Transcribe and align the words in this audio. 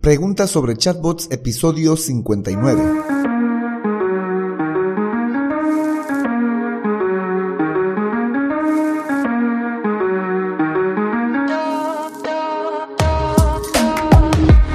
Preguntas 0.00 0.50
sobre 0.50 0.78
chatbots, 0.78 1.28
episodio 1.30 1.94
59. 1.94 2.82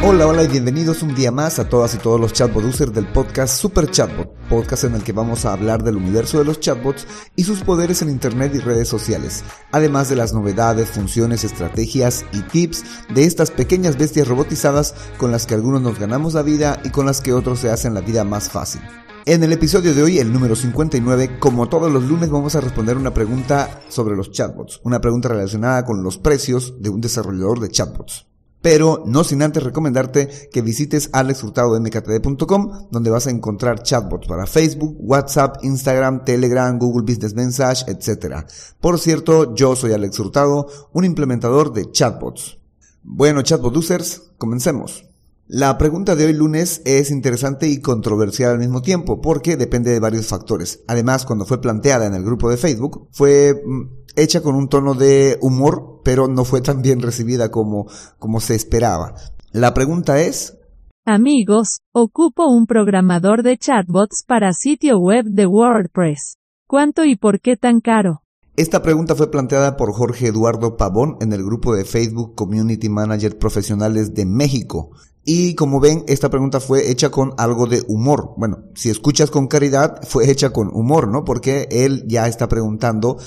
Hola, 0.04 0.28
hola 0.28 0.44
y 0.44 0.48
bienvenidos 0.48 1.02
un 1.02 1.16
día 1.16 1.32
más 1.32 1.58
a 1.58 1.68
todas 1.68 1.96
y 1.96 1.98
todos 1.98 2.22
los 2.22 2.32
chatbot 2.32 2.64
users 2.64 2.94
del 2.94 3.08
podcast 3.08 3.60
Super 3.60 3.90
Chatbot, 3.90 4.32
podcast 4.46 4.86
en 4.86 4.96
el 4.96 5.04
que 5.04 5.12
vamos 5.12 5.46
a 5.46 5.54
hablar 5.54 5.84
del 5.84 5.98
universo 5.98 6.40
de 6.40 6.46
los 6.46 6.60
chatbots 6.60 7.06
y 7.36 7.44
sus 7.44 7.62
poderes 7.62 8.02
en 8.02 8.10
internet 8.10 8.54
y 8.56 8.60
redes 8.60 8.88
sociales, 8.88 9.44
además 9.72 10.10
de 10.10 10.16
las 10.16 10.34
novedades, 10.34 10.90
funciones, 10.90 11.44
estrategias 11.44 12.26
y 12.32 12.42
tips 12.42 12.84
de 13.14 13.26
estas 13.26 13.52
pequeñas 13.52 13.98
bestias 13.98 14.28
robotizadas 14.28 14.96
con 15.18 15.32
las 15.32 15.46
que 15.46 15.54
algunos 15.54 15.82
nos 15.82 16.00
ganamos 16.00 16.34
la 16.34 16.42
vida 16.42 16.80
y 16.84 16.90
con 16.90 17.06
las 17.06 17.22
que 17.22 17.34
otros 17.34 17.60
se 17.60 17.70
hacen 17.70 17.94
la 17.94 18.02
vida 18.02 18.24
más 18.24 18.50
fácil. 18.50 18.82
En 19.26 19.44
el 19.44 19.52
episodio 19.54 19.96
de 19.96 20.04
hoy, 20.04 20.20
el 20.20 20.32
número 20.32 20.56
59, 20.56 21.40
como 21.40 21.68
todos 21.68 21.92
los 21.92 22.04
lunes 22.04 22.30
vamos 22.30 22.56
a 22.56 22.62
responder 22.62 22.96
una 22.96 23.14
pregunta 23.14 23.82
sobre 23.90 24.16
los 24.16 24.32
chatbots, 24.32 24.82
una 24.84 25.02
pregunta 25.02 25.30
relacionada 25.30 25.84
con 25.84 26.04
los 26.04 26.20
precios 26.20 26.76
de 26.80 26.90
un 26.90 27.02
desarrollador 27.02 27.60
de 27.60 27.70
chatbots 27.70 28.28
pero 28.66 29.04
no 29.06 29.24
sin 29.24 29.44
antes 29.44 29.62
recomendarte 29.62 30.50
que 30.52 30.64
visites 30.64 31.12
alexhurtado.mktd.com 31.14 32.88
donde 32.90 33.12
vas 33.12 33.28
a 33.28 33.30
encontrar 33.30 33.84
chatbots 33.84 34.28
para 34.28 34.48
Facebook, 34.48 34.98
WhatsApp, 34.98 35.64
Instagram, 35.64 36.26
Telegram, 36.26 36.76
Google 36.80 37.04
Business 37.04 37.36
Message, 37.36 37.86
etc. 37.88 38.38
Por 38.82 38.98
cierto, 38.98 39.54
yo 39.54 39.76
soy 39.76 39.94
Alex 39.94 40.18
Hurtado, 40.18 40.68
un 40.94 41.06
implementador 41.06 41.74
de 41.74 41.92
chatbots. 41.92 42.58
Bueno, 43.04 43.44
chatbot 43.44 43.78
users, 43.78 44.24
comencemos. 44.40 45.06
La 45.48 45.78
pregunta 45.78 46.16
de 46.16 46.26
hoy 46.26 46.34
lunes 46.34 46.82
es 46.86 47.12
interesante 47.12 47.68
y 47.68 47.82
controversial 47.82 48.54
al 48.54 48.58
mismo 48.58 48.82
tiempo 48.82 49.22
porque 49.22 49.58
depende 49.58 49.92
de 49.92 50.00
varios 50.00 50.26
factores. 50.26 50.80
Además, 50.88 51.24
cuando 51.28 51.46
fue 51.46 51.62
planteada 51.62 52.08
en 52.08 52.16
el 52.16 52.24
grupo 52.24 52.50
de 52.50 52.58
Facebook, 52.58 53.10
fue 53.12 53.62
mm, 53.64 54.05
hecha 54.16 54.42
con 54.42 54.56
un 54.56 54.68
tono 54.68 54.94
de 54.94 55.38
humor, 55.42 56.02
pero 56.04 56.28
no 56.28 56.46
fue 56.46 56.62
tan 56.62 56.82
bien 56.82 57.02
recibida 57.02 57.50
como, 57.52 57.88
como 58.20 58.40
se 58.40 58.56
esperaba. 58.56 59.16
La 59.52 59.74
pregunta 59.74 60.22
es... 60.22 60.58
Amigos, 61.06 61.80
ocupo 61.92 62.48
un 62.48 62.66
programador 62.66 63.44
de 63.44 63.58
chatbots 63.58 64.24
para 64.28 64.54
sitio 64.54 64.98
web 65.00 65.26
de 65.26 65.46
WordPress. 65.46 66.38
¿Cuánto 66.68 67.06
y 67.06 67.16
por 67.16 67.40
qué 67.42 67.58
tan 67.58 67.80
caro? 67.80 68.22
Esta 68.58 68.82
pregunta 68.82 69.16
fue 69.16 69.30
planteada 69.30 69.76
por 69.76 69.94
Jorge 69.94 70.28
Eduardo 70.28 70.78
Pavón 70.78 71.18
en 71.20 71.34
el 71.34 71.44
grupo 71.44 71.76
de 71.76 71.86
Facebook 71.86 72.36
Community 72.36 72.90
Manager 72.90 73.38
Profesionales 73.38 74.14
de 74.14 74.26
México. 74.26 74.92
Y 75.26 75.56
como 75.56 75.80
ven, 75.80 76.06
esta 76.08 76.30
pregunta 76.30 76.60
fue 76.60 76.90
hecha 76.90 77.10
con 77.10 77.34
algo 77.38 77.66
de 77.66 77.84
humor. 77.88 78.34
Bueno, 78.38 78.64
si 78.76 78.90
escuchas 78.90 79.30
con 79.30 79.48
caridad, 79.48 80.00
fue 80.04 80.32
hecha 80.32 80.52
con 80.52 80.70
humor, 80.72 81.08
¿no? 81.08 81.24
Porque 81.26 81.68
él 81.70 82.06
ya 82.08 82.28
está 82.28 82.48
preguntando 82.48 83.18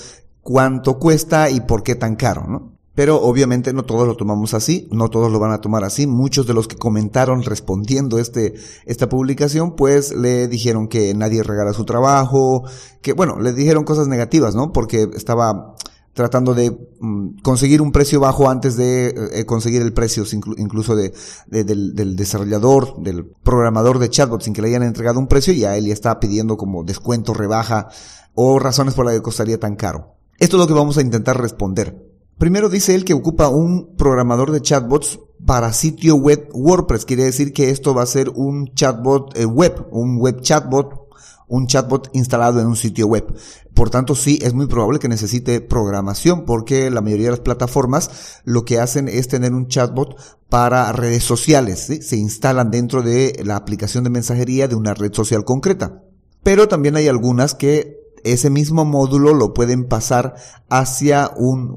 cuánto 0.49 0.97
cuesta 0.97 1.51
y 1.51 1.61
por 1.61 1.83
qué 1.83 1.93
tan 1.93 2.15
caro, 2.15 2.47
¿no? 2.47 2.71
Pero 2.95 3.21
obviamente 3.21 3.71
no 3.71 3.85
todos 3.85 4.07
lo 4.07 4.17
tomamos 4.17 4.55
así, 4.55 4.89
no 4.91 5.09
todos 5.09 5.31
lo 5.31 5.37
van 5.37 5.51
a 5.51 5.61
tomar 5.61 5.83
así. 5.83 6.07
Muchos 6.07 6.47
de 6.47 6.55
los 6.55 6.67
que 6.67 6.75
comentaron 6.75 7.43
respondiendo 7.43 8.17
este, 8.17 8.55
esta 8.87 9.07
publicación, 9.07 9.75
pues 9.75 10.11
le 10.11 10.47
dijeron 10.47 10.87
que 10.87 11.13
nadie 11.13 11.43
regala 11.43 11.71
su 11.73 11.85
trabajo, 11.85 12.63
que 13.03 13.13
bueno, 13.13 13.39
le 13.39 13.53
dijeron 13.53 13.83
cosas 13.83 14.07
negativas, 14.07 14.55
¿no? 14.55 14.71
Porque 14.71 15.07
estaba 15.15 15.75
tratando 16.13 16.55
de 16.55 16.75
mm, 16.99 17.41
conseguir 17.43 17.83
un 17.83 17.91
precio 17.91 18.19
bajo 18.19 18.49
antes 18.49 18.75
de 18.75 19.13
eh, 19.33 19.45
conseguir 19.45 19.83
el 19.83 19.93
precio 19.93 20.23
incluso 20.57 20.95
de, 20.95 21.13
del, 21.45 22.15
desarrollador, 22.15 22.99
del 23.03 23.23
programador 23.43 23.99
de 23.99 24.09
chatbot 24.09 24.41
sin 24.41 24.55
que 24.55 24.63
le 24.63 24.69
hayan 24.69 24.81
entregado 24.81 25.19
un 25.19 25.27
precio 25.27 25.53
y 25.53 25.63
a 25.63 25.77
él 25.77 25.85
ya 25.85 25.93
está 25.93 26.19
pidiendo 26.19 26.57
como 26.57 26.83
descuento, 26.83 27.35
rebaja 27.35 27.89
o 28.33 28.57
razones 28.57 28.95
por 28.95 29.05
las 29.05 29.13
que 29.13 29.21
costaría 29.21 29.59
tan 29.59 29.75
caro. 29.75 30.18
Esto 30.39 30.55
es 30.55 30.61
lo 30.61 30.67
que 30.67 30.73
vamos 30.73 30.97
a 30.97 31.01
intentar 31.01 31.39
responder. 31.39 32.05
Primero 32.37 32.69
dice 32.69 32.95
él 32.95 33.03
que 33.03 33.13
ocupa 33.13 33.49
un 33.49 33.95
programador 33.97 34.51
de 34.51 34.61
chatbots 34.61 35.19
para 35.45 35.73
sitio 35.73 36.15
web 36.15 36.49
WordPress. 36.53 37.03
Quiere 37.05 37.25
decir 37.25 37.51
que 37.51 37.69
esto 37.71 37.93
va 37.93 38.03
a 38.03 38.07
ser 38.07 38.29
un 38.29 38.73
chatbot 38.73 39.37
eh, 39.37 39.45
web, 39.45 39.87
un 39.91 40.17
web 40.17 40.39
chatbot 40.41 41.09
un 41.49 41.65
chatbot 41.67 42.09
instalado 42.13 42.61
en 42.61 42.67
un 42.67 42.75
sitio 42.75 43.07
web. 43.07 43.35
Por 43.73 43.89
tanto, 43.89 44.15
sí, 44.15 44.39
es 44.41 44.53
muy 44.53 44.67
probable 44.67 44.99
que 44.99 45.09
necesite 45.09 45.61
programación 45.61 46.45
porque 46.45 46.89
la 46.91 47.01
mayoría 47.01 47.25
de 47.25 47.31
las 47.31 47.39
plataformas 47.39 48.41
lo 48.45 48.63
que 48.63 48.79
hacen 48.79 49.07
es 49.07 49.27
tener 49.27 49.53
un 49.53 49.67
chatbot 49.67 50.15
para 50.47 50.91
redes 50.91 51.23
sociales. 51.23 51.87
Se 52.01 52.15
instalan 52.15 52.71
dentro 52.71 53.01
de 53.01 53.41
la 53.43 53.55
aplicación 53.55 54.03
de 54.03 54.11
mensajería 54.11 54.67
de 54.67 54.75
una 54.75 54.93
red 54.93 55.11
social 55.13 55.43
concreta. 55.43 56.03
Pero 56.43 56.67
también 56.67 56.95
hay 56.95 57.07
algunas 57.07 57.55
que 57.55 57.97
ese 58.23 58.49
mismo 58.49 58.85
módulo 58.85 59.33
lo 59.33 59.53
pueden 59.53 59.87
pasar 59.87 60.35
hacia 60.69 61.31
un 61.35 61.75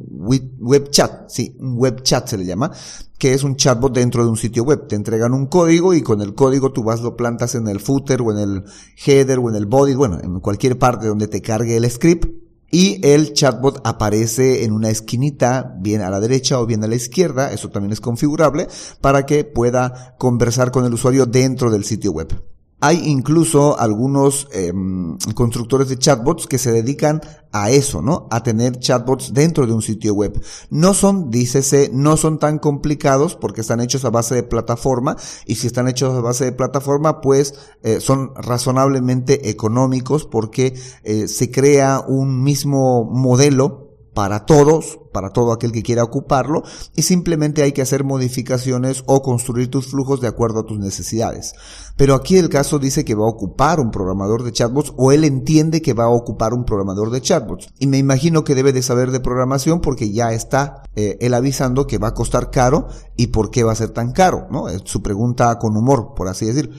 web 0.59 0.91
chat, 0.91 1.29
sí, 1.29 1.57
un 1.59 1.77
web 1.77 2.03
chat 2.03 2.29
se 2.29 2.39
le 2.39 2.45
llama, 2.45 2.71
que 3.19 3.35
es 3.35 3.45
un 3.45 3.57
chatbot 3.57 3.95
dentro 3.95 4.25
de 4.25 4.31
un 4.31 4.37
sitio 4.37 4.65
web. 4.65 4.87
Te 4.89 4.97
entregan 4.97 5.33
un 5.33 5.47
código 5.47 5.95
y 5.95 6.03
con 6.03 6.21
el 6.21 6.35
código 6.35 6.73
tú 6.73 6.83
vas 6.83 7.01
lo 7.01 7.17
plantas 7.17 7.55
en 7.55 7.69
el 7.69 7.81
footer 7.81 8.21
o 8.23 8.33
en 8.33 8.39
el 8.39 8.65
header 9.07 9.39
o 9.39 9.49
en 9.49 9.57
el 9.57 9.67
body, 9.67 9.95
bueno, 9.95 10.19
en 10.23 10.41
cualquier 10.41 10.79
parte 10.79 11.07
donde 11.07 11.29
te 11.29 11.41
cargue 11.41 11.77
el 11.77 11.91
script 11.91 12.27
y 12.75 13.07
el 13.07 13.35
chatbot 13.35 13.83
aparece 13.85 14.65
en 14.65 14.73
una 14.73 14.89
esquinita, 14.89 15.77
bien 15.79 16.01
a 16.01 16.09
la 16.09 16.21
derecha 16.21 16.59
o 16.59 16.65
bien 16.65 16.83
a 16.83 16.87
la 16.87 16.95
izquierda, 16.95 17.53
eso 17.53 17.69
también 17.69 17.93
es 17.93 18.01
configurable, 18.01 18.67
para 19.03 19.27
que 19.27 19.45
pueda 19.45 20.17
conversar 20.19 20.71
con 20.71 20.87
el 20.87 20.95
usuario 20.95 21.27
dentro 21.27 21.71
del 21.71 21.85
sitio 21.85 22.13
web. 22.13 22.52
Hay 22.85 23.09
incluso 23.09 23.79
algunos 23.79 24.49
em, 24.51 25.17
constructores 25.37 25.89
de 25.89 25.99
chatbots 25.99 26.49
que 26.49 26.59
se 26.59 26.73
dedican 26.73 27.21
a 27.53 27.71
eso, 27.71 28.03
¿no? 28.03 28.27
A 28.33 28.43
tener 28.43 28.81
chatbots 28.81 29.33
dentro 29.33 29.69
de 29.69 29.73
un 29.73 29.83
sitio 29.83 30.15
web. 30.15 30.43
No 30.69 30.93
son, 30.93 31.31
dícese, 31.31 31.91
no 31.93 32.17
son 32.17 32.41
tan 32.41 32.59
complicados 32.59 33.37
porque 33.37 33.61
están 33.61 33.81
hechos 33.81 34.05
a 34.05 34.11
base 34.11 34.35
de 34.35 34.43
plataforma 34.43 35.17
y 35.47 35.55
si 35.55 35.69
están 35.69 35.87
hechos 35.87 36.13
a 36.13 36.21
base 36.23 36.45
de 36.45 36.51
plataforma, 36.51 37.21
pues 37.21 37.55
eh, 37.85 38.01
son 38.01 38.35
razonablemente 38.35 39.49
económicos 39.49 40.27
porque 40.27 40.75
eh, 41.05 41.29
se 41.29 41.53
crea 41.53 42.01
un 42.01 42.43
mismo 42.43 43.05
modelo 43.05 43.92
para 44.15 44.45
todos, 44.45 44.99
para 45.13 45.31
todo 45.31 45.53
aquel 45.53 45.73
que 45.73 45.83
quiera 45.83 46.05
ocuparlo, 46.05 46.63
y 46.95 47.03
simplemente 47.03 47.63
hay 47.63 47.73
que 47.73 47.83
hacer 47.83 48.05
modificaciones 48.05 49.05
o 49.07 49.23
construir 49.23 49.71
tus 49.71 49.87
flujos 49.87 50.21
de 50.21 50.29
acuerdo 50.29 50.61
a 50.61 50.67
tus 50.67 50.79
necesidades. 50.79 51.55
Pero 51.97 52.15
aquí 52.15 52.37
el 52.37 52.49
caso 52.49 52.79
dice 52.79 53.05
que 53.05 53.15
va 53.15 53.25
a 53.25 53.31
ocupar 53.31 53.81
un 53.81 53.91
programador 53.91 54.43
de 54.43 54.53
chatbots 54.53 54.93
o 54.97 55.13
él 55.13 55.25
entiende 55.25 55.83
que 55.83 55.95
va 55.95 56.05
a 56.05 56.11
ocupar 56.11 56.55
un 56.55 56.65
programador 56.65 57.11
de 57.11 57.21
chatbots. 57.21 57.69
Y 57.79 57.87
me 57.87 57.99
imagino 57.99 58.45
que 58.45 58.55
debe 58.55 58.73
de 58.73 58.83
saber 58.83 59.11
de 59.11 59.21
programación 59.21 59.81
porque 59.81 60.11
ya 60.11 60.33
está 60.33 60.83
eh, 60.97 61.17
él 61.21 61.35
avisando 61.35 61.87
que 61.87 61.99
va 61.99 62.09
a 62.09 62.15
costar 62.15 62.51
caro 62.51 62.89
y 63.17 63.29
por 63.29 63.51
qué 63.51 63.65
va 63.65 63.73
a 63.73 63.77
ser 63.77 63.91
tan 63.91 64.13
caro, 64.13 64.47
¿no? 64.51 64.69
Es 64.69 64.83
su 64.85 65.03
pregunta 65.03 65.59
con 65.59 65.77
humor, 65.77 66.15
por 66.15 66.29
así 66.29 66.47
decir. 66.47 66.71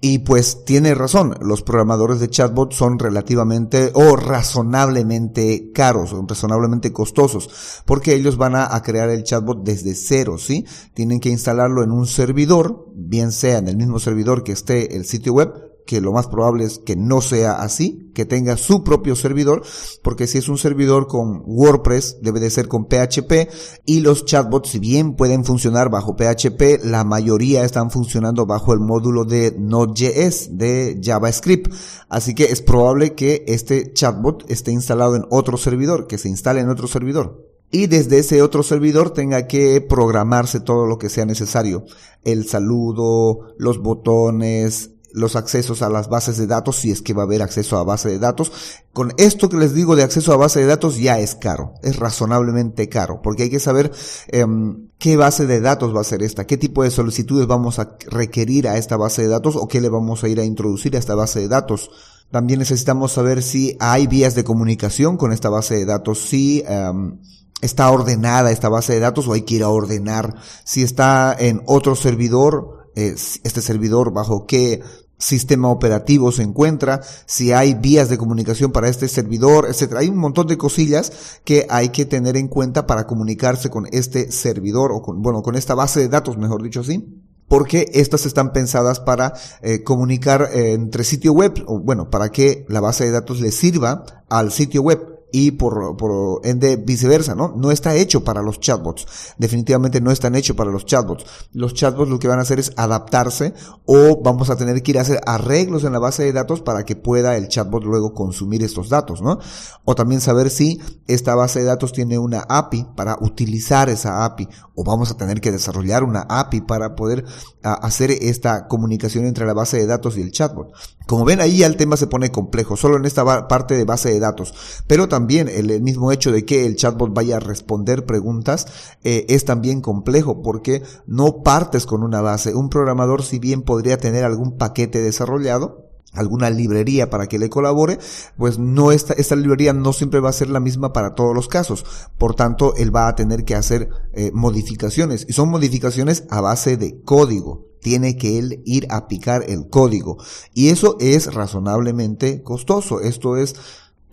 Y 0.00 0.18
pues 0.18 0.64
tiene 0.64 0.94
razón, 0.94 1.36
los 1.40 1.62
programadores 1.62 2.20
de 2.20 2.28
chatbot 2.28 2.72
son 2.72 2.98
relativamente 2.98 3.92
o 3.94 4.14
razonablemente 4.16 5.72
caros, 5.72 6.12
o 6.12 6.24
razonablemente 6.28 6.92
costosos, 6.92 7.82
porque 7.86 8.14
ellos 8.14 8.36
van 8.36 8.56
a, 8.56 8.74
a, 8.74 8.82
crear 8.82 9.08
el 9.08 9.24
chatbot 9.24 9.64
desde 9.64 9.94
cero, 9.94 10.36
¿sí? 10.36 10.66
Tienen 10.92 11.18
que 11.18 11.30
instalarlo 11.30 11.82
en 11.82 11.92
un 11.92 12.06
servidor, 12.06 12.86
bien 12.94 13.32
sea 13.32 13.56
en 13.58 13.68
el 13.68 13.78
mismo 13.78 13.98
servidor 13.98 14.44
que 14.44 14.52
esté 14.52 14.96
el 14.96 15.06
sitio 15.06 15.32
web, 15.32 15.75
que 15.86 16.00
lo 16.00 16.12
más 16.12 16.26
probable 16.26 16.64
es 16.64 16.78
que 16.78 16.96
no 16.96 17.20
sea 17.20 17.52
así, 17.52 18.10
que 18.14 18.24
tenga 18.24 18.56
su 18.56 18.82
propio 18.82 19.14
servidor, 19.16 19.62
porque 20.02 20.26
si 20.26 20.38
es 20.38 20.48
un 20.48 20.58
servidor 20.58 21.06
con 21.06 21.42
WordPress, 21.46 22.18
debe 22.22 22.40
de 22.40 22.50
ser 22.50 22.68
con 22.68 22.86
PHP, 22.86 23.48
y 23.84 24.00
los 24.00 24.24
chatbots, 24.24 24.70
si 24.70 24.78
bien 24.78 25.14
pueden 25.14 25.44
funcionar 25.44 25.88
bajo 25.90 26.16
PHP, 26.16 26.84
la 26.84 27.04
mayoría 27.04 27.64
están 27.64 27.90
funcionando 27.90 28.46
bajo 28.46 28.72
el 28.72 28.80
módulo 28.80 29.24
de 29.24 29.54
Node.js, 29.58 30.58
de 30.58 31.00
JavaScript. 31.02 31.72
Así 32.08 32.34
que 32.34 32.44
es 32.44 32.62
probable 32.62 33.14
que 33.14 33.44
este 33.46 33.92
chatbot 33.92 34.50
esté 34.50 34.72
instalado 34.72 35.16
en 35.16 35.24
otro 35.30 35.56
servidor, 35.56 36.06
que 36.06 36.18
se 36.18 36.28
instale 36.28 36.60
en 36.60 36.68
otro 36.68 36.88
servidor 36.88 37.46
y 37.70 37.88
desde 37.88 38.18
ese 38.18 38.42
otro 38.42 38.62
servidor 38.62 39.10
tenga 39.10 39.46
que 39.46 39.80
programarse 39.80 40.60
todo 40.60 40.86
lo 40.86 40.98
que 40.98 41.08
sea 41.08 41.26
necesario. 41.26 41.84
El 42.24 42.46
saludo, 42.46 43.54
los 43.58 43.78
botones, 43.78 44.92
los 45.16 45.34
accesos 45.34 45.80
a 45.80 45.88
las 45.88 46.10
bases 46.10 46.36
de 46.36 46.46
datos, 46.46 46.76
si 46.76 46.90
es 46.90 47.00
que 47.00 47.14
va 47.14 47.22
a 47.22 47.24
haber 47.24 47.40
acceso 47.40 47.78
a 47.78 47.84
base 47.84 48.10
de 48.10 48.18
datos. 48.18 48.52
Con 48.92 49.14
esto 49.16 49.48
que 49.48 49.56
les 49.56 49.72
digo 49.72 49.96
de 49.96 50.02
acceso 50.02 50.30
a 50.30 50.36
base 50.36 50.60
de 50.60 50.66
datos 50.66 50.98
ya 50.98 51.18
es 51.18 51.34
caro, 51.34 51.72
es 51.82 51.96
razonablemente 51.96 52.90
caro, 52.90 53.22
porque 53.22 53.44
hay 53.44 53.50
que 53.50 53.58
saber 53.58 53.90
em, 54.28 54.90
qué 54.98 55.16
base 55.16 55.46
de 55.46 55.62
datos 55.62 55.96
va 55.96 56.02
a 56.02 56.04
ser 56.04 56.22
esta, 56.22 56.46
qué 56.46 56.58
tipo 56.58 56.82
de 56.82 56.90
solicitudes 56.90 57.46
vamos 57.46 57.78
a 57.78 57.96
requerir 58.10 58.68
a 58.68 58.76
esta 58.76 58.98
base 58.98 59.22
de 59.22 59.28
datos 59.28 59.56
o 59.56 59.68
qué 59.68 59.80
le 59.80 59.88
vamos 59.88 60.22
a 60.22 60.28
ir 60.28 60.38
a 60.38 60.44
introducir 60.44 60.94
a 60.96 60.98
esta 60.98 61.14
base 61.14 61.40
de 61.40 61.48
datos. 61.48 61.90
También 62.30 62.58
necesitamos 62.58 63.12
saber 63.12 63.42
si 63.42 63.74
hay 63.80 64.06
vías 64.08 64.34
de 64.34 64.44
comunicación 64.44 65.16
con 65.16 65.32
esta 65.32 65.48
base 65.48 65.76
de 65.76 65.86
datos, 65.86 66.18
si 66.18 66.62
em, 66.68 67.20
está 67.62 67.90
ordenada 67.90 68.50
esta 68.50 68.68
base 68.68 68.92
de 68.92 69.00
datos 69.00 69.26
o 69.28 69.32
hay 69.32 69.42
que 69.42 69.54
ir 69.54 69.62
a 69.62 69.70
ordenar, 69.70 70.34
si 70.64 70.82
está 70.82 71.34
en 71.38 71.62
otro 71.64 71.96
servidor 71.96 72.76
este 72.96 73.60
servidor, 73.60 74.12
bajo 74.12 74.46
qué 74.46 74.82
sistema 75.18 75.68
operativo 75.68 76.32
se 76.32 76.42
encuentra, 76.42 77.00
si 77.26 77.52
hay 77.52 77.74
vías 77.74 78.08
de 78.08 78.18
comunicación 78.18 78.72
para 78.72 78.88
este 78.88 79.08
servidor, 79.08 79.66
etcétera. 79.68 80.00
Hay 80.00 80.08
un 80.08 80.18
montón 80.18 80.46
de 80.46 80.58
cosillas 80.58 81.40
que 81.44 81.66
hay 81.70 81.90
que 81.90 82.04
tener 82.04 82.36
en 82.36 82.48
cuenta 82.48 82.86
para 82.86 83.06
comunicarse 83.06 83.70
con 83.70 83.86
este 83.92 84.30
servidor 84.30 84.92
o 84.92 85.02
con, 85.02 85.22
bueno, 85.22 85.42
con 85.42 85.56
esta 85.56 85.74
base 85.74 86.00
de 86.00 86.08
datos, 86.08 86.36
mejor 86.36 86.62
dicho 86.62 86.80
así 86.80 87.22
porque 87.48 87.88
estas 87.94 88.26
están 88.26 88.52
pensadas 88.52 89.00
para 89.00 89.34
eh, 89.62 89.84
comunicar 89.84 90.48
eh, 90.52 90.72
entre 90.72 91.04
sitio 91.04 91.32
web, 91.32 91.62
o 91.66 91.78
bueno, 91.78 92.10
para 92.10 92.30
que 92.30 92.66
la 92.68 92.80
base 92.80 93.04
de 93.04 93.12
datos 93.12 93.40
le 93.40 93.52
sirva 93.52 94.04
al 94.28 94.50
sitio 94.50 94.82
web 94.82 95.15
y 95.32 95.52
por, 95.52 96.40
ende 96.44 96.76
viceversa, 96.76 97.34
¿no? 97.34 97.54
No 97.56 97.70
está 97.70 97.94
hecho 97.94 98.24
para 98.24 98.42
los 98.42 98.60
chatbots. 98.60 99.34
Definitivamente 99.38 100.00
no 100.00 100.10
están 100.10 100.34
hechos 100.34 100.56
para 100.56 100.70
los 100.70 100.86
chatbots. 100.86 101.24
Los 101.52 101.74
chatbots 101.74 102.10
lo 102.10 102.18
que 102.18 102.28
van 102.28 102.38
a 102.38 102.42
hacer 102.42 102.58
es 102.58 102.72
adaptarse 102.76 103.52
o 103.84 104.22
vamos 104.22 104.50
a 104.50 104.56
tener 104.56 104.82
que 104.82 104.92
ir 104.92 104.98
a 104.98 105.02
hacer 105.02 105.20
arreglos 105.26 105.84
en 105.84 105.92
la 105.92 105.98
base 105.98 106.22
de 106.22 106.32
datos 106.32 106.62
para 106.62 106.84
que 106.84 106.96
pueda 106.96 107.36
el 107.36 107.48
chatbot 107.48 107.84
luego 107.84 108.14
consumir 108.14 108.62
estos 108.62 108.88
datos, 108.88 109.20
¿no? 109.20 109.38
O 109.84 109.94
también 109.94 110.20
saber 110.20 110.48
si 110.50 110.80
esta 111.06 111.34
base 111.34 111.60
de 111.60 111.66
datos 111.66 111.92
tiene 111.92 112.18
una 112.18 112.44
API 112.48 112.86
para 112.96 113.16
utilizar 113.20 113.88
esa 113.88 114.24
API 114.24 114.48
o 114.74 114.84
vamos 114.84 115.10
a 115.10 115.16
tener 115.16 115.40
que 115.40 115.52
desarrollar 115.52 116.04
una 116.04 116.26
API 116.28 116.62
para 116.62 116.94
poder 116.94 117.24
hacer 117.62 118.10
esta 118.10 118.68
comunicación 118.68 119.26
entre 119.26 119.46
la 119.46 119.54
base 119.54 119.76
de 119.76 119.86
datos 119.86 120.16
y 120.16 120.22
el 120.22 120.30
chatbot. 120.30 120.72
Como 121.06 121.24
ven 121.24 121.40
ahí 121.40 121.58
ya 121.58 121.66
el 121.66 121.76
tema 121.76 121.96
se 121.96 122.06
pone 122.06 122.30
complejo, 122.30 122.76
solo 122.76 122.96
en 122.96 123.04
esta 123.04 123.48
parte 123.48 123.74
de 123.74 123.84
base 123.84 124.10
de 124.10 124.20
datos, 124.20 124.54
pero 124.86 125.08
también 125.08 125.15
el, 125.16 125.82
mismo 125.82 126.12
hecho 126.12 126.32
de 126.32 126.44
que 126.44 126.66
el 126.66 126.76
chatbot 126.76 127.12
vaya 127.12 127.36
a 127.36 127.40
responder 127.40 128.06
preguntas 128.06 128.66
eh, 129.04 129.26
es 129.28 129.44
también 129.44 129.80
complejo 129.80 130.42
porque 130.42 130.82
no 131.06 131.42
partes 131.42 131.86
con 131.86 132.02
una 132.02 132.20
base. 132.20 132.54
Un 132.54 132.68
programador 132.68 133.22
si 133.22 133.38
bien 133.38 133.62
podría 133.62 133.98
tener 133.98 134.24
algún 134.24 134.56
paquete 134.56 135.00
desarrollado, 135.00 135.86
alguna 136.16 136.50
librería 136.50 137.10
para 137.10 137.26
que 137.26 137.38
le 137.38 137.50
colabore, 137.50 137.98
pues 138.36 138.58
no 138.58 138.92
esta, 138.92 139.14
esta 139.14 139.36
librería 139.36 139.72
no 139.72 139.92
siempre 139.92 140.20
va 140.20 140.30
a 140.30 140.34
ser 140.34 140.48
la 140.48 140.60
misma 140.60 140.92
para 140.92 141.14
todos 141.14 141.34
los 141.34 141.48
casos. 141.48 141.84
Por 142.18 142.34
tanto, 142.34 142.74
él 142.76 142.94
va 142.94 143.08
a 143.08 143.14
tener 143.14 143.44
que 143.44 143.54
hacer 143.54 143.90
eh, 144.12 144.30
modificaciones 144.32 145.26
y 145.28 145.32
son 145.32 145.50
modificaciones 145.50 146.24
a 146.30 146.40
base 146.40 146.76
de 146.76 147.00
código. 147.02 147.66
Tiene 147.80 148.16
que 148.16 148.38
él 148.38 148.62
ir 148.64 148.86
a 148.90 149.06
picar 149.06 149.44
el 149.48 149.68
código 149.68 150.16
y 150.54 150.70
eso 150.70 150.96
es 150.98 151.32
razonablemente 151.32 152.42
costoso. 152.42 153.00
Esto 153.00 153.36
es 153.36 153.54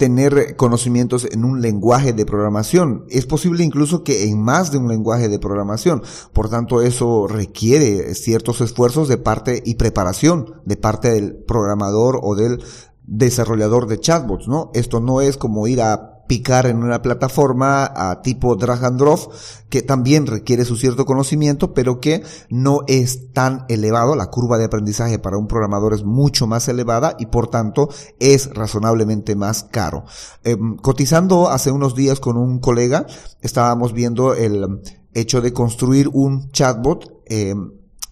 tener 0.04 0.58
conocimientos 0.58 1.26
en 1.32 1.46
un 1.46 1.62
lenguaje 1.62 2.12
de 2.12 2.26
programación. 2.26 3.06
Es 3.10 3.26
posible 3.26 3.64
incluso 3.64 4.04
que 4.04 4.26
en 4.26 4.38
más 4.38 4.70
de 4.70 4.78
un 4.78 4.90
lenguaje 4.90 5.30
de 5.30 5.40
programación. 5.40 6.04
Por 6.34 6.50
tanto, 6.50 6.82
eso 6.82 7.26
requiere 7.26 8.14
ciertos 8.14 8.60
esfuerzos 8.60 9.08
de 9.08 9.16
parte 9.16 9.64
y 9.66 9.76
preparación 9.76 10.56
de 10.66 10.76
parte 10.76 11.10
del 11.14 11.38
programador 11.38 12.20
o 12.22 12.36
del 12.36 12.62
desarrollador 13.06 13.88
de 13.88 14.02
chatbots, 14.02 14.50
¿no? 14.50 14.72
Esto 14.74 15.00
no 15.00 15.22
es 15.22 15.38
como 15.38 15.68
ir 15.68 15.82
a 15.82 16.13
picar 16.28 16.66
en 16.66 16.84
una 16.84 17.02
plataforma 17.02 17.86
a 17.86 18.22
tipo 18.22 18.56
drag 18.56 18.86
and 18.86 19.00
drop 19.00 19.32
que 19.70 19.82
también 19.82 20.28
requiere 20.28 20.66
su 20.66 20.76
cierto 20.76 21.06
conocimiento, 21.06 21.74
pero 21.74 22.00
que 22.00 22.24
no 22.50 22.82
es 22.88 23.32
tan 23.34 23.66
elevado. 23.70 24.16
La 24.16 24.28
curva 24.28 24.58
de 24.58 24.66
aprendizaje 24.66 25.20
para 25.20 25.38
un 25.38 25.48
programador 25.48 25.94
es 25.94 26.04
mucho 26.04 26.48
más 26.48 26.68
elevada 26.68 27.16
y 27.20 27.28
por 27.28 27.48
tanto 27.48 27.90
es 28.20 28.54
razonablemente 28.54 29.36
más 29.36 29.64
caro. 29.64 30.06
Em, 30.44 30.78
cotizando 30.78 31.50
hace 31.50 31.72
unos 31.72 31.96
días 31.96 32.20
con 32.20 32.38
un 32.38 32.60
colega, 32.60 33.06
estábamos 33.42 33.94
viendo 33.94 34.34
el 34.34 34.82
hecho 35.14 35.42
de 35.42 35.54
construir 35.54 36.10
un 36.12 36.52
chatbot 36.52 37.24
eh, 37.26 37.56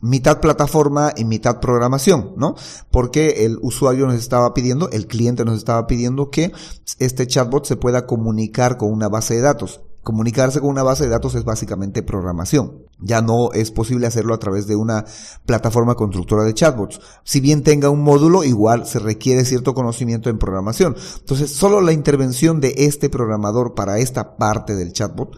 mitad 0.01 0.41
plataforma 0.41 1.13
y 1.15 1.25
mitad 1.25 1.59
programación, 1.59 2.33
¿no? 2.35 2.55
Porque 2.89 3.45
el 3.45 3.57
usuario 3.61 4.07
nos 4.07 4.15
estaba 4.15 4.53
pidiendo, 4.53 4.89
el 4.89 5.07
cliente 5.07 5.45
nos 5.45 5.57
estaba 5.57 5.87
pidiendo 5.87 6.29
que 6.29 6.51
este 6.99 7.27
chatbot 7.27 7.65
se 7.65 7.75
pueda 7.77 8.05
comunicar 8.05 8.77
con 8.77 8.91
una 8.91 9.07
base 9.07 9.35
de 9.35 9.41
datos. 9.41 9.81
Comunicarse 10.03 10.59
con 10.59 10.71
una 10.71 10.81
base 10.81 11.03
de 11.03 11.11
datos 11.11 11.35
es 11.35 11.43
básicamente 11.43 12.01
programación. 12.01 12.87
Ya 12.99 13.21
no 13.21 13.51
es 13.53 13.69
posible 13.69 14.07
hacerlo 14.07 14.33
a 14.33 14.39
través 14.39 14.65
de 14.65 14.75
una 14.75 15.05
plataforma 15.45 15.93
constructora 15.93 16.43
de 16.43 16.55
chatbots. 16.55 16.99
Si 17.23 17.39
bien 17.39 17.61
tenga 17.61 17.91
un 17.91 18.01
módulo, 18.01 18.43
igual 18.43 18.87
se 18.87 18.97
requiere 18.97 19.45
cierto 19.45 19.75
conocimiento 19.75 20.31
en 20.31 20.39
programación. 20.39 20.95
Entonces, 21.19 21.51
solo 21.51 21.81
la 21.81 21.93
intervención 21.93 22.59
de 22.59 22.73
este 22.77 23.11
programador 23.11 23.75
para 23.75 23.99
esta 23.99 24.37
parte 24.37 24.75
del 24.75 24.91
chatbot 24.91 25.37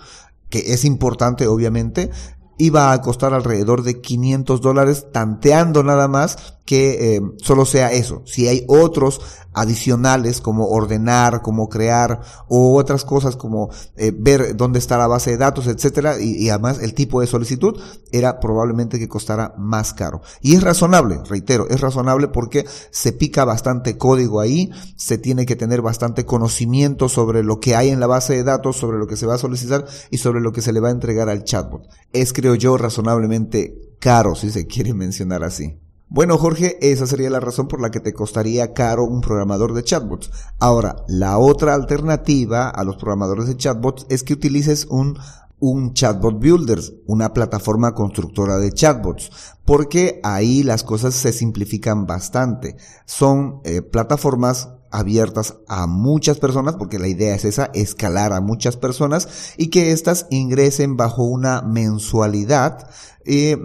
que 0.53 0.71
es 0.71 0.85
importante 0.85 1.47
obviamente, 1.47 2.11
iba 2.57 2.91
a 2.91 3.01
costar 3.01 3.33
alrededor 3.33 3.83
de 3.83 4.01
500 4.01 4.61
dólares, 4.61 5.07
tanteando 5.11 5.83
nada 5.83 6.07
más 6.07 6.57
que 6.65 7.15
eh, 7.15 7.21
solo 7.37 7.65
sea 7.65 7.91
eso. 7.91 8.21
Si 8.25 8.47
hay 8.47 8.63
otros 8.67 9.21
adicionales 9.53 10.41
como 10.41 10.67
ordenar, 10.67 11.41
como 11.41 11.69
crear 11.69 12.21
o 12.47 12.75
otras 12.77 13.05
cosas 13.05 13.35
como 13.35 13.69
eh, 13.95 14.11
ver 14.15 14.55
dónde 14.55 14.79
está 14.79 14.97
la 14.97 15.07
base 15.07 15.31
de 15.31 15.37
datos, 15.37 15.67
etcétera, 15.67 16.19
y, 16.19 16.49
además 16.49 16.79
el 16.81 16.93
tipo 16.93 17.21
de 17.21 17.27
solicitud 17.27 17.79
era 18.11 18.39
probablemente 18.39 18.97
que 18.97 19.07
costara 19.07 19.53
más 19.57 19.93
caro. 19.93 20.21
Y 20.41 20.55
es 20.55 20.63
razonable, 20.63 21.19
reitero, 21.29 21.67
es 21.69 21.81
razonable 21.81 22.29
porque 22.29 22.65
se 22.91 23.11
pica 23.11 23.45
bastante 23.45 23.97
código 23.97 24.39
ahí, 24.39 24.71
se 24.95 25.17
tiene 25.17 25.45
que 25.45 25.55
tener 25.55 25.81
bastante 25.81 26.25
conocimiento 26.25 27.09
sobre 27.09 27.43
lo 27.43 27.59
que 27.59 27.75
hay 27.75 27.89
en 27.89 27.99
la 27.99 28.07
base 28.07 28.33
de 28.33 28.43
datos, 28.43 28.77
sobre 28.77 28.97
lo 28.97 29.07
que 29.07 29.17
se 29.17 29.25
va 29.25 29.35
a 29.35 29.39
solicitar 29.39 29.85
y 30.09 30.17
sobre 30.17 30.41
lo 30.41 30.51
que 30.51 30.61
se 30.61 30.73
le 30.73 30.79
va 30.79 30.87
a 30.87 30.91
entregar 30.91 31.29
al 31.29 31.43
chatbot. 31.43 31.87
Es 32.11 32.33
creo 32.33 32.55
yo 32.55 32.77
razonablemente 32.77 33.75
caro 33.99 34.35
si 34.35 34.49
se 34.49 34.65
quiere 34.65 34.93
mencionar 34.93 35.43
así. 35.43 35.82
Bueno, 36.13 36.37
Jorge, 36.37 36.77
esa 36.79 37.07
sería 37.07 37.31
la 37.31 37.39
razón 37.39 37.67
por 37.67 37.81
la 37.81 37.89
que 37.89 37.99
te 37.99 38.13
costaría 38.13 38.75
caro 38.75 39.03
un 39.03 39.19
programador 39.19 39.73
de 39.73 39.83
chatbots. 39.83 40.29
Ahora, 40.59 40.97
la 41.07 41.39
otra 41.39 41.73
alternativa 41.73 42.69
a 42.69 42.83
los 42.83 42.97
programadores 42.97 43.47
de 43.47 43.57
chatbots 43.57 44.05
es 44.09 44.21
que 44.21 44.33
utilices 44.33 44.85
un 44.91 45.17
un 45.57 45.93
chatbot 45.93 46.39
builder, 46.39 46.79
una 47.07 47.33
plataforma 47.33 47.95
constructora 47.95 48.57
de 48.57 48.73
chatbots, 48.73 49.31
porque 49.63 50.19
ahí 50.21 50.61
las 50.61 50.83
cosas 50.83 51.15
se 51.15 51.31
simplifican 51.31 52.05
bastante. 52.05 52.75
Son 53.05 53.61
eh, 53.63 53.81
plataformas 53.81 54.69
abiertas 54.93 55.55
a 55.67 55.87
muchas 55.87 56.39
personas, 56.39 56.75
porque 56.75 56.99
la 56.99 57.07
idea 57.07 57.35
es 57.35 57.43
esa, 57.43 57.65
escalar 57.73 58.31
a 58.31 58.41
muchas 58.41 58.77
personas 58.77 59.53
y 59.57 59.67
que 59.67 59.91
éstas 59.91 60.27
ingresen 60.29 60.95
bajo 60.95 61.23
una 61.23 61.61
mensualidad 61.61 62.87
eh, 63.25 63.57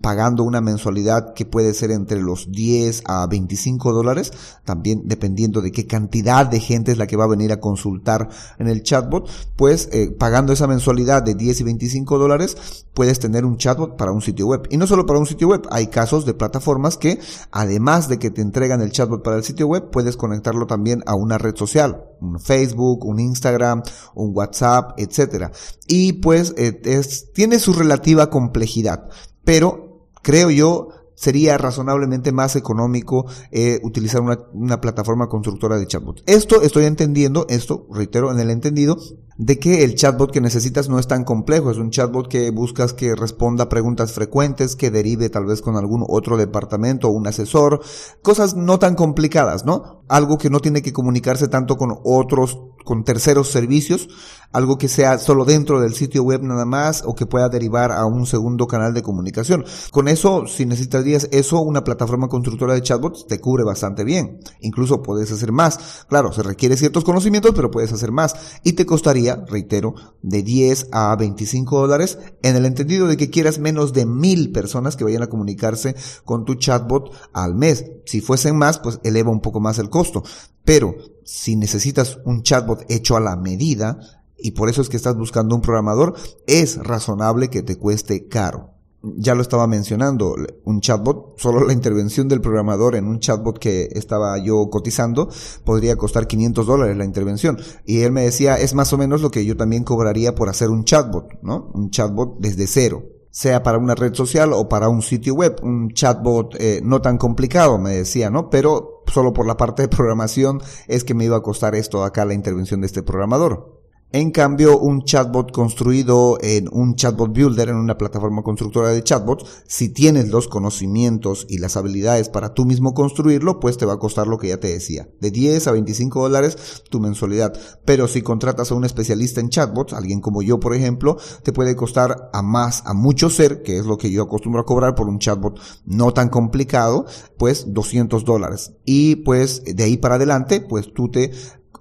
pagando 0.00 0.42
una 0.42 0.60
mensualidad 0.60 1.34
que 1.34 1.46
puede 1.46 1.72
ser 1.74 1.92
entre 1.92 2.20
los 2.20 2.50
10 2.50 3.04
a 3.06 3.24
25 3.28 3.92
dólares, 3.92 4.32
también 4.64 5.02
dependiendo 5.04 5.60
de 5.60 5.70
qué 5.70 5.86
cantidad 5.86 6.46
de 6.46 6.58
gente 6.58 6.90
es 6.90 6.98
la 6.98 7.06
que 7.06 7.16
va 7.16 7.24
a 7.24 7.28
venir 7.28 7.52
a 7.52 7.60
consultar 7.60 8.28
en 8.58 8.66
el 8.66 8.82
chatbot, 8.82 9.28
pues 9.54 9.88
eh, 9.92 10.10
pagando 10.10 10.52
esa 10.52 10.66
mensualidad 10.66 11.22
de 11.22 11.36
10 11.36 11.60
y 11.60 11.62
25 11.62 12.18
dólares, 12.18 12.56
puedes 12.92 13.20
tener 13.20 13.44
un 13.44 13.56
chatbot 13.56 13.96
para 13.96 14.10
un 14.10 14.20
sitio 14.20 14.48
web. 14.48 14.66
Y 14.70 14.78
no 14.78 14.86
solo 14.88 15.06
para 15.06 15.20
un 15.20 15.26
sitio 15.26 15.46
web, 15.46 15.62
hay 15.70 15.86
casos 15.86 16.26
de 16.26 16.34
plataformas 16.34 16.96
que 16.96 17.20
además 17.52 18.08
de 18.08 18.18
que 18.18 18.32
te 18.32 18.42
entregan 18.42 18.80
el 18.80 18.90
chatbot 18.90 19.22
para 19.22 19.36
el 19.36 19.44
sitio 19.44 19.68
web, 19.68 19.90
puedes 19.90 20.16
conectarlo 20.16 20.66
también 20.66 20.73
a 21.06 21.14
una 21.14 21.38
red 21.38 21.56
social, 21.56 22.04
un 22.20 22.40
Facebook, 22.40 23.04
un 23.04 23.20
Instagram, 23.20 23.82
un 24.14 24.30
WhatsApp, 24.34 24.92
etcétera. 24.98 25.52
Y 25.86 26.14
pues 26.14 26.54
eh, 26.56 26.80
es, 26.84 27.32
tiene 27.32 27.58
su 27.58 27.72
relativa 27.72 28.30
complejidad, 28.30 29.08
pero 29.44 30.08
creo 30.22 30.50
yo 30.50 30.88
sería 31.14 31.58
razonablemente 31.58 32.32
más 32.32 32.56
económico 32.56 33.26
eh, 33.50 33.80
utilizar 33.82 34.20
una, 34.20 34.38
una, 34.52 34.80
plataforma 34.80 35.28
constructora 35.28 35.78
de 35.78 35.86
chatbot. 35.86 36.22
Esto 36.26 36.62
estoy 36.62 36.84
entendiendo, 36.84 37.46
esto 37.48 37.86
reitero 37.90 38.32
en 38.32 38.40
el 38.40 38.50
entendido, 38.50 38.96
de 39.36 39.58
que 39.58 39.84
el 39.84 39.94
chatbot 39.94 40.30
que 40.30 40.40
necesitas 40.40 40.88
no 40.88 40.98
es 40.98 41.08
tan 41.08 41.24
complejo, 41.24 41.70
es 41.70 41.78
un 41.78 41.90
chatbot 41.90 42.28
que 42.28 42.50
buscas 42.50 42.92
que 42.92 43.14
responda 43.14 43.68
preguntas 43.68 44.12
frecuentes, 44.12 44.76
que 44.76 44.90
derive 44.90 45.28
tal 45.28 45.46
vez 45.46 45.60
con 45.60 45.76
algún 45.76 46.04
otro 46.08 46.36
departamento 46.36 47.08
o 47.08 47.12
un 47.12 47.26
asesor, 47.26 47.80
cosas 48.22 48.54
no 48.54 48.78
tan 48.78 48.94
complicadas, 48.94 49.64
¿no? 49.64 50.04
Algo 50.08 50.38
que 50.38 50.50
no 50.50 50.60
tiene 50.60 50.82
que 50.82 50.92
comunicarse 50.92 51.48
tanto 51.48 51.76
con 51.76 51.96
otros, 52.04 52.60
con 52.84 53.02
terceros 53.02 53.50
servicios, 53.50 54.08
algo 54.52 54.78
que 54.78 54.88
sea 54.88 55.18
solo 55.18 55.44
dentro 55.44 55.80
del 55.80 55.94
sitio 55.94 56.22
web 56.22 56.42
nada 56.42 56.64
más 56.64 57.02
o 57.04 57.14
que 57.14 57.26
pueda 57.26 57.48
derivar 57.48 57.90
a 57.90 58.06
un 58.06 58.24
segundo 58.26 58.66
canal 58.68 58.94
de 58.94 59.02
comunicación. 59.02 59.64
Con 59.90 60.06
eso, 60.06 60.46
si 60.46 60.64
necesitarías 60.64 61.28
eso, 61.32 61.60
una 61.60 61.82
plataforma 61.82 62.28
constructora 62.28 62.74
de 62.74 62.82
chatbots 62.82 63.26
te 63.26 63.40
cubre 63.40 63.64
bastante 63.64 64.04
bien. 64.04 64.38
Incluso 64.60 65.02
puedes 65.02 65.32
hacer 65.32 65.50
más. 65.50 66.04
Claro, 66.08 66.32
se 66.32 66.44
requiere 66.44 66.76
ciertos 66.76 67.02
conocimientos, 67.02 67.52
pero 67.56 67.70
puedes 67.70 67.92
hacer 67.92 68.12
más. 68.12 68.60
Y 68.62 68.74
te 68.74 68.86
costaría, 68.86 69.23
reitero, 69.46 69.94
de 70.22 70.42
10 70.42 70.88
a 70.92 71.14
25 71.16 71.80
dólares 71.80 72.18
en 72.42 72.56
el 72.56 72.66
entendido 72.66 73.06
de 73.06 73.16
que 73.16 73.30
quieras 73.30 73.58
menos 73.58 73.92
de 73.92 74.06
mil 74.06 74.52
personas 74.52 74.96
que 74.96 75.04
vayan 75.04 75.22
a 75.22 75.28
comunicarse 75.28 75.94
con 76.24 76.44
tu 76.44 76.54
chatbot 76.54 77.12
al 77.32 77.54
mes. 77.54 77.84
Si 78.04 78.20
fuesen 78.20 78.56
más, 78.56 78.78
pues 78.78 79.00
eleva 79.04 79.30
un 79.30 79.40
poco 79.40 79.60
más 79.60 79.78
el 79.78 79.90
costo. 79.90 80.22
Pero 80.64 80.94
si 81.24 81.56
necesitas 81.56 82.18
un 82.24 82.42
chatbot 82.42 82.84
hecho 82.90 83.16
a 83.16 83.20
la 83.20 83.36
medida, 83.36 83.98
y 84.38 84.52
por 84.52 84.68
eso 84.68 84.82
es 84.82 84.88
que 84.88 84.96
estás 84.96 85.16
buscando 85.16 85.54
un 85.54 85.62
programador, 85.62 86.14
es 86.46 86.76
razonable 86.76 87.48
que 87.48 87.62
te 87.62 87.76
cueste 87.76 88.28
caro. 88.28 88.73
Ya 89.16 89.34
lo 89.34 89.42
estaba 89.42 89.66
mencionando, 89.66 90.34
un 90.64 90.80
chatbot, 90.80 91.38
solo 91.38 91.64
la 91.64 91.72
intervención 91.72 92.28
del 92.28 92.40
programador 92.40 92.96
en 92.96 93.06
un 93.06 93.20
chatbot 93.20 93.58
que 93.58 93.88
estaba 93.92 94.38
yo 94.38 94.68
cotizando 94.70 95.28
podría 95.64 95.96
costar 95.96 96.26
500 96.26 96.66
dólares 96.66 96.96
la 96.96 97.04
intervención. 97.04 97.58
Y 97.84 98.00
él 98.00 98.12
me 98.12 98.22
decía, 98.22 98.56
es 98.56 98.74
más 98.74 98.92
o 98.92 98.98
menos 98.98 99.20
lo 99.20 99.30
que 99.30 99.44
yo 99.44 99.56
también 99.56 99.84
cobraría 99.84 100.34
por 100.34 100.48
hacer 100.48 100.70
un 100.70 100.84
chatbot, 100.84 101.42
¿no? 101.42 101.70
Un 101.74 101.90
chatbot 101.90 102.38
desde 102.38 102.66
cero 102.66 103.02
sea 103.34 103.64
para 103.64 103.78
una 103.78 103.96
red 103.96 104.14
social 104.14 104.52
o 104.52 104.68
para 104.68 104.88
un 104.88 105.02
sitio 105.02 105.34
web, 105.34 105.56
un 105.64 105.90
chatbot 105.90 106.54
eh, 106.60 106.80
no 106.84 107.02
tan 107.02 107.18
complicado, 107.18 107.78
me 107.78 107.90
decía, 107.90 108.30
¿no? 108.30 108.48
Pero 108.48 109.02
solo 109.08 109.32
por 109.32 109.44
la 109.44 109.56
parte 109.56 109.82
de 109.82 109.88
programación 109.88 110.60
es 110.86 111.02
que 111.02 111.14
me 111.14 111.24
iba 111.24 111.36
a 111.36 111.42
costar 111.42 111.74
esto 111.74 112.04
acá 112.04 112.24
la 112.24 112.34
intervención 112.34 112.80
de 112.80 112.86
este 112.86 113.02
programador. 113.02 113.73
En 114.14 114.30
cambio, 114.30 114.78
un 114.78 115.02
chatbot 115.02 115.50
construido 115.50 116.38
en 116.40 116.68
un 116.70 116.94
chatbot 116.94 117.32
builder, 117.32 117.70
en 117.70 117.74
una 117.74 117.98
plataforma 117.98 118.44
constructora 118.44 118.90
de 118.90 119.02
chatbots, 119.02 119.64
si 119.66 119.88
tienes 119.88 120.28
los 120.28 120.46
conocimientos 120.46 121.46
y 121.48 121.58
las 121.58 121.76
habilidades 121.76 122.28
para 122.28 122.54
tú 122.54 122.64
mismo 122.64 122.94
construirlo, 122.94 123.58
pues 123.58 123.76
te 123.76 123.86
va 123.86 123.94
a 123.94 123.98
costar 123.98 124.28
lo 124.28 124.38
que 124.38 124.50
ya 124.50 124.60
te 124.60 124.68
decía, 124.68 125.08
de 125.20 125.32
10 125.32 125.66
a 125.66 125.72
25 125.72 126.22
dólares 126.22 126.84
tu 126.88 127.00
mensualidad. 127.00 127.58
Pero 127.84 128.06
si 128.06 128.22
contratas 128.22 128.70
a 128.70 128.76
un 128.76 128.84
especialista 128.84 129.40
en 129.40 129.48
chatbots, 129.48 129.94
alguien 129.94 130.20
como 130.20 130.42
yo, 130.42 130.60
por 130.60 130.76
ejemplo, 130.76 131.16
te 131.42 131.52
puede 131.52 131.74
costar 131.74 132.30
a 132.32 132.40
más, 132.40 132.84
a 132.86 132.94
mucho 132.94 133.30
ser, 133.30 133.64
que 133.64 133.78
es 133.78 133.84
lo 133.84 133.98
que 133.98 134.12
yo 134.12 134.22
acostumbro 134.22 134.60
a 134.60 134.64
cobrar 134.64 134.94
por 134.94 135.08
un 135.08 135.18
chatbot 135.18 135.58
no 135.86 136.12
tan 136.12 136.28
complicado, 136.28 137.06
pues 137.36 137.74
200 137.74 138.24
dólares. 138.24 138.74
Y 138.84 139.16
pues 139.16 139.64
de 139.64 139.82
ahí 139.82 139.96
para 139.96 140.14
adelante, 140.14 140.60
pues 140.60 140.94
tú 140.94 141.10
te 141.10 141.32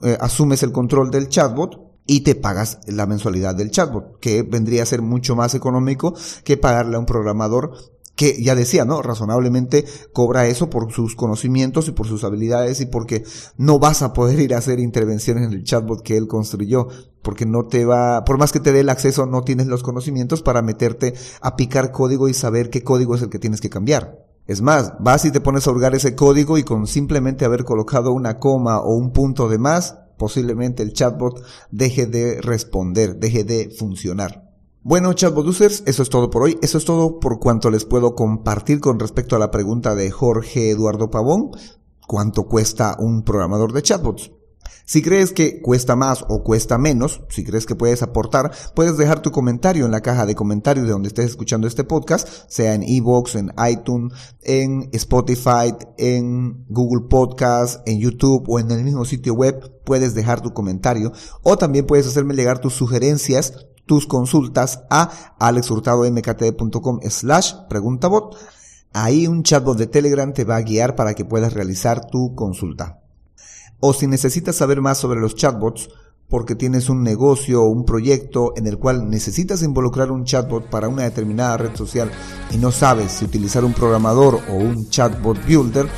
eh, 0.01 0.17
asumes 0.19 0.63
el 0.63 0.71
control 0.71 1.11
del 1.11 1.29
chatbot 1.29 1.92
y 2.05 2.21
te 2.21 2.35
pagas 2.35 2.79
la 2.87 3.05
mensualidad 3.05 3.55
del 3.55 3.71
chatbot, 3.71 4.19
que 4.19 4.43
vendría 4.43 4.83
a 4.83 4.87
ser 4.87 5.01
mucho 5.01 5.35
más 5.35 5.55
económico 5.55 6.13
que 6.43 6.57
pagarle 6.57 6.95
a 6.95 6.99
un 6.99 7.05
programador 7.05 7.73
que 8.15 8.41
ya 8.43 8.55
decía, 8.55 8.85
¿no? 8.85 9.01
Razonablemente 9.01 9.85
cobra 10.11 10.45
eso 10.45 10.69
por 10.69 10.91
sus 10.91 11.15
conocimientos 11.15 11.87
y 11.87 11.91
por 11.93 12.07
sus 12.07 12.23
habilidades 12.23 12.79
y 12.81 12.85
porque 12.85 13.23
no 13.57 13.79
vas 13.79 14.01
a 14.01 14.13
poder 14.13 14.39
ir 14.39 14.53
a 14.53 14.59
hacer 14.59 14.79
intervenciones 14.79 15.45
en 15.45 15.53
el 15.53 15.63
chatbot 15.63 16.03
que 16.03 16.17
él 16.17 16.27
construyó, 16.27 16.87
porque 17.21 17.45
no 17.45 17.63
te 17.63 17.85
va, 17.85 18.23
por 18.23 18.37
más 18.37 18.51
que 18.51 18.59
te 18.59 18.71
dé 18.71 18.81
el 18.81 18.89
acceso, 18.89 19.25
no 19.25 19.41
tienes 19.41 19.67
los 19.67 19.81
conocimientos 19.81 20.43
para 20.43 20.61
meterte 20.61 21.15
a 21.41 21.55
picar 21.55 21.91
código 21.91 22.29
y 22.29 22.33
saber 22.33 22.69
qué 22.69 22.83
código 22.83 23.15
es 23.15 23.23
el 23.23 23.29
que 23.29 23.39
tienes 23.39 23.61
que 23.61 23.69
cambiar. 23.69 24.19
Es 24.45 24.61
más, 24.61 24.93
vas 24.99 25.23
y 25.25 25.31
te 25.31 25.39
pones 25.39 25.65
a 25.65 25.71
hurgar 25.71 25.95
ese 25.95 26.15
código 26.15 26.57
y 26.57 26.63
con 26.63 26.85
simplemente 26.85 27.45
haber 27.45 27.63
colocado 27.63 28.11
una 28.11 28.39
coma 28.39 28.79
o 28.79 28.93
un 28.93 29.11
punto 29.11 29.47
de 29.47 29.57
más, 29.57 29.99
posiblemente 30.17 30.83
el 30.83 30.93
chatbot 30.93 31.43
deje 31.71 32.05
de 32.05 32.41
responder, 32.41 33.17
deje 33.17 33.43
de 33.43 33.69
funcionar. 33.69 34.49
Bueno, 34.81 35.13
chatbot 35.13 35.47
users, 35.47 35.83
eso 35.85 36.03
es 36.03 36.09
todo 36.09 36.29
por 36.29 36.43
hoy. 36.43 36.59
Eso 36.61 36.77
es 36.77 36.83
todo 36.83 37.19
por 37.19 37.39
cuanto 37.39 37.71
les 37.71 37.85
puedo 37.85 38.15
compartir 38.15 38.81
con 38.81 38.99
respecto 38.99 39.35
a 39.35 39.39
la 39.39 39.49
pregunta 39.49 39.95
de 39.95 40.11
Jorge 40.11 40.71
Eduardo 40.71 41.09
Pavón. 41.09 41.51
¿Cuánto 42.05 42.43
cuesta 42.47 42.97
un 42.99 43.23
programador 43.23 43.71
de 43.71 43.81
chatbots? 43.81 44.31
Si 44.85 45.01
crees 45.01 45.31
que 45.31 45.61
cuesta 45.61 45.95
más 45.95 46.25
o 46.27 46.43
cuesta 46.43 46.77
menos, 46.77 47.21
si 47.29 47.43
crees 47.43 47.65
que 47.65 47.75
puedes 47.75 48.03
aportar, 48.03 48.51
puedes 48.75 48.97
dejar 48.97 49.21
tu 49.21 49.31
comentario 49.31 49.85
en 49.85 49.91
la 49.91 50.01
caja 50.01 50.25
de 50.25 50.35
comentarios 50.35 50.85
de 50.85 50.91
donde 50.91 51.07
estés 51.07 51.25
escuchando 51.25 51.67
este 51.67 51.83
podcast, 51.83 52.27
sea 52.49 52.73
en 52.73 52.83
Evox, 52.83 53.35
en 53.35 53.53
iTunes, 53.69 54.13
en 54.41 54.89
Spotify, 54.91 55.73
en 55.97 56.65
Google 56.67 57.07
Podcast, 57.09 57.87
en 57.87 57.99
YouTube 57.99 58.43
o 58.47 58.59
en 58.59 58.71
el 58.71 58.83
mismo 58.83 59.05
sitio 59.05 59.33
web, 59.33 59.81
puedes 59.85 60.13
dejar 60.13 60.41
tu 60.41 60.53
comentario 60.53 61.11
o 61.43 61.57
también 61.57 61.85
puedes 61.85 62.07
hacerme 62.07 62.33
llegar 62.33 62.59
tus 62.59 62.73
sugerencias, 62.73 63.67
tus 63.85 64.07
consultas 64.07 64.81
a 64.89 65.35
alexhurtadomktd.com 65.39 66.99
slash 67.09 67.53
preguntabot. 67.69 68.35
Ahí 68.93 69.27
un 69.27 69.43
chatbot 69.43 69.77
de 69.77 69.87
Telegram 69.87 70.31
te 70.33 70.43
va 70.43 70.57
a 70.57 70.61
guiar 70.61 70.95
para 70.95 71.15
que 71.15 71.25
puedas 71.25 71.53
realizar 71.53 72.07
tu 72.07 72.35
consulta. 72.35 73.02
O 73.85 73.91
si 73.91 74.07
necesitas 74.07 74.55
saber 74.55 74.79
más 74.79 74.97
sobre 74.97 75.19
los 75.19 75.35
chatbots, 75.35 75.89
porque 76.29 76.55
tienes 76.55 76.87
un 76.87 77.03
negocio 77.03 77.63
o 77.63 77.67
un 77.67 77.83
proyecto 77.83 78.53
en 78.55 78.65
el 78.65 78.77
cual 78.77 79.09
necesitas 79.09 79.61
involucrar 79.61 80.09
un 80.09 80.23
chatbot 80.23 80.69
para 80.69 80.87
una 80.87 81.03
determinada 81.03 81.57
red 81.57 81.75
social 81.75 82.09
y 82.49 82.55
no 82.55 82.71
sabes 82.71 83.11
si 83.11 83.25
utilizar 83.25 83.65
un 83.65 83.73
programador 83.73 84.39
o 84.49 84.53
un 84.53 84.89
chatbot 84.89 85.37
builder, 85.45 85.89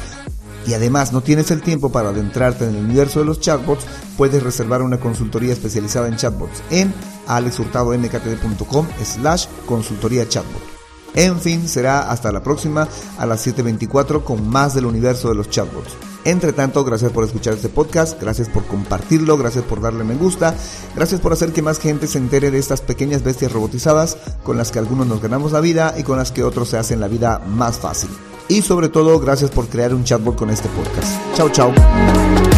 y 0.65 0.74
además 0.74 1.13
no 1.13 1.22
tienes 1.22 1.51
el 1.51 1.62
tiempo 1.62 1.92
para 1.92 2.10
adentrarte 2.10 2.68
en 2.68 2.75
el 2.75 2.86
universo 2.86 3.20
de 3.20 3.25
los 3.25 3.39
chatbots, 3.39 3.86
puedes 4.18 4.42
reservar 4.42 4.82
una 4.82 5.00
consultoría 5.00 5.54
especializada 5.54 6.08
en 6.08 6.15
chatbots 6.15 6.63
en 6.72 6.92
alexhurtadomktd.com 7.27 8.88
slash 9.04 9.46
consultoría 9.68 10.27
chatbot. 10.27 10.75
En 11.16 11.40
fin, 11.40 11.68
será 11.68 12.10
hasta 12.12 12.32
la 12.32 12.44
próxima 12.44 12.88
a 13.18 13.26
las 13.26 13.46
7.24 13.48 14.24
con 14.24 14.48
más 14.48 14.74
del 14.76 14.86
universo 14.86 15.30
de 15.30 15.36
los 15.36 15.50
chatbots. 15.50 15.96
Entre 16.26 16.54
tanto, 16.54 16.84
gracias 16.84 17.12
por 17.12 17.24
escuchar 17.24 17.54
este 17.54 17.70
podcast, 17.70 18.20
gracias 18.20 18.50
por 18.50 18.66
compartirlo, 18.66 19.38
gracias 19.38 19.64
por 19.64 19.80
darle 19.80 20.04
me 20.04 20.16
gusta, 20.16 20.56
gracias 20.96 21.22
por 21.22 21.34
hacer 21.34 21.54
que 21.54 21.62
más 21.62 21.80
gente 21.80 22.08
se 22.08 22.18
entere 22.18 22.50
de 22.50 22.58
estas 22.58 22.82
pequeñas 22.82 23.24
bestias 23.24 23.52
robotizadas 23.52 24.18
con 24.44 24.58
las 24.58 24.72
que 24.72 24.80
algunos 24.80 25.06
nos 25.06 25.22
ganamos 25.22 25.52
la 25.52 25.60
vida 25.60 25.94
y 25.98 26.04
con 26.04 26.18
las 26.18 26.32
que 26.32 26.44
otros 26.44 26.70
se 26.70 26.78
hacen 26.78 27.00
la 27.00 27.08
vida 27.08 27.40
más 27.48 27.78
fácil. 27.78 28.10
Y 28.48 28.64
sobre 28.64 28.90
todo, 28.90 29.20
gracias 29.20 29.52
por 29.52 29.68
crear 29.68 29.94
un 29.94 30.04
chatbot 30.04 30.36
con 30.36 30.50
este 30.50 30.68
podcast. 30.70 31.36
Chao, 31.36 31.50
chao. 31.50 32.55